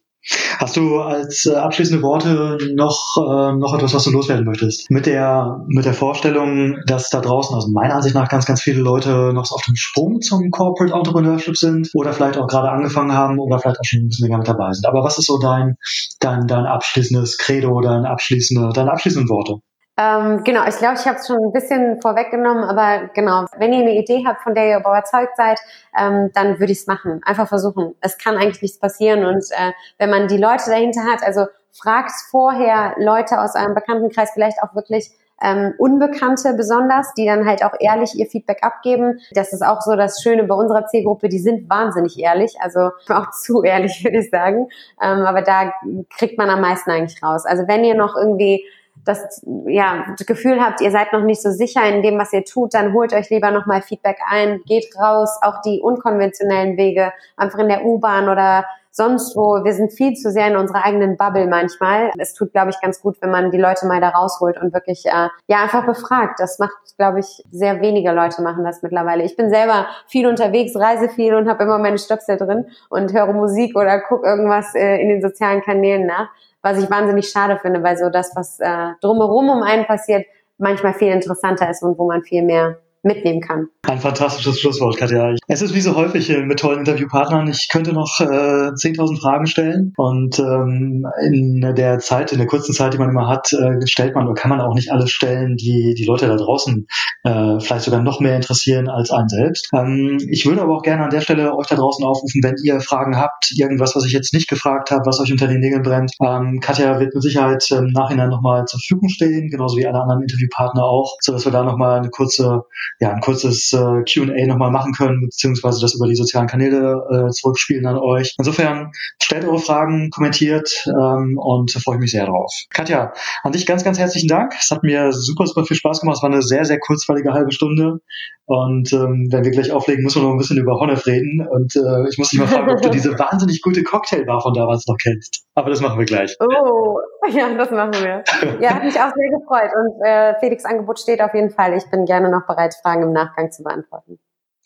[0.58, 4.90] Hast du als äh, abschließende Worte noch, äh, noch etwas, was du loswerden möchtest?
[4.90, 8.82] Mit der, mit der Vorstellung, dass da draußen, also meiner Ansicht nach, ganz, ganz viele
[8.82, 13.38] Leute noch auf dem Sprung zum Corporate Entrepreneurship sind oder vielleicht auch gerade angefangen haben
[13.38, 14.88] oder vielleicht auch schon ein bisschen länger mit dabei sind.
[14.88, 15.76] Aber was ist so dein,
[16.20, 19.62] dein, dein abschließendes Credo, dein abschließende, deine abschließenden Worte?
[19.98, 23.80] Ähm, genau, ich glaube, ich habe es schon ein bisschen vorweggenommen, aber genau, wenn ihr
[23.80, 25.58] eine Idee habt, von der ihr überzeugt seid,
[25.98, 27.22] ähm, dann würde ich es machen.
[27.26, 27.96] Einfach versuchen.
[28.02, 32.12] Es kann eigentlich nichts passieren und äh, wenn man die Leute dahinter hat, also fragt
[32.30, 37.74] vorher Leute aus eurem Bekanntenkreis, vielleicht auch wirklich ähm, Unbekannte besonders, die dann halt auch
[37.80, 39.20] ehrlich ihr Feedback abgeben.
[39.32, 43.32] Das ist auch so das Schöne bei unserer Zielgruppe, die sind wahnsinnig ehrlich, also auch
[43.32, 44.68] zu ehrlich würde ich sagen.
[45.02, 45.74] Ähm, aber da
[46.18, 47.46] kriegt man am meisten eigentlich raus.
[47.46, 48.66] Also wenn ihr noch irgendwie
[49.06, 52.74] das ja, Gefühl habt, ihr seid noch nicht so sicher in dem, was ihr tut,
[52.74, 57.70] dann holt euch lieber nochmal Feedback ein, geht raus, auch die unkonventionellen Wege, einfach in
[57.70, 58.66] der U-Bahn oder
[58.96, 59.64] sonst wo.
[59.64, 62.12] Wir sind viel zu sehr in unserer eigenen Bubble manchmal.
[62.18, 65.06] Es tut, glaube ich, ganz gut, wenn man die Leute mal da rausholt und wirklich
[65.06, 66.40] äh, ja einfach befragt.
[66.40, 69.24] Das macht, glaube ich, sehr wenige Leute machen das mittlerweile.
[69.24, 73.34] Ich bin selber viel unterwegs, reise viel und habe immer meine Stöpsel drin und höre
[73.34, 76.30] Musik oder gucke irgendwas äh, in den sozialen Kanälen nach
[76.66, 80.26] was ich wahnsinnig schade finde, weil so das, was äh, drumherum um einen passiert,
[80.58, 83.68] manchmal viel interessanter ist und wo man viel mehr mitnehmen kann.
[83.84, 85.34] Ein fantastisches Schlusswort, Katja.
[85.48, 87.48] Es ist wie so häufig mit tollen Interviewpartnern.
[87.48, 92.74] Ich könnte noch äh, 10.000 Fragen stellen und ähm, in der Zeit, in der kurzen
[92.74, 95.56] Zeit, die man immer hat, äh, stellt man oder kann man auch nicht alles stellen,
[95.56, 96.88] die die Leute da draußen
[97.24, 99.70] äh, vielleicht sogar noch mehr interessieren als einen selbst.
[99.74, 102.80] Ähm, ich würde aber auch gerne an der Stelle euch da draußen aufrufen, wenn ihr
[102.82, 106.12] Fragen habt, irgendwas, was ich jetzt nicht gefragt habe, was euch unter den Nägeln brennt.
[106.22, 110.22] Ähm, Katja wird mit Sicherheit im Nachhinein nochmal zur Verfügung stehen, genauso wie alle anderen
[110.22, 112.64] Interviewpartner auch, sodass wir da nochmal eine kurze,
[113.00, 117.30] ja, ein kurzes äh, Q&A nochmal machen können, beziehungsweise das über die sozialen Kanäle äh,
[117.32, 118.36] zurückspielen an euch.
[118.38, 122.52] Insofern stellt eure Fragen, kommentiert ähm, und freue ich mich sehr drauf.
[122.70, 124.54] Katja, an dich ganz, ganz herzlichen Dank.
[124.60, 126.18] Es hat mir super, super viel Spaß gemacht.
[126.18, 128.00] Es war eine sehr, sehr kurzweilige halbe Stunde.
[128.46, 131.46] Und ähm, wenn wir gleich auflegen, müssen wir noch ein bisschen über Honnef reden.
[131.50, 134.86] Und äh, ich muss dich mal fragen, ob du diese wahnsinnig gute Cocktailbar von damals
[134.88, 135.45] noch kennst.
[135.56, 136.36] Aber das machen wir gleich.
[136.42, 138.24] Oh, ja, das machen wir.
[138.60, 139.72] Ja, hat mich auch sehr gefreut.
[139.74, 141.76] Und äh, Felix Angebot steht auf jeden Fall.
[141.76, 144.20] Ich bin gerne noch bereit, Fragen im Nachgang zu beantworten.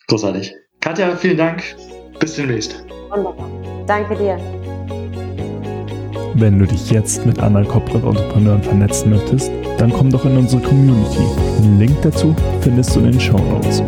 [0.08, 0.56] Großartig.
[0.82, 1.64] Katja, vielen Dank.
[2.20, 2.84] Bis demnächst.
[3.10, 3.48] Wunderbar.
[3.86, 4.38] Danke dir.
[6.34, 10.62] Wenn du dich jetzt mit anderen Corporate Entrepreneuren vernetzen möchtest, dann komm doch in unsere
[10.62, 11.28] Community.
[11.62, 13.84] Den Link dazu findest du in den Show Notes.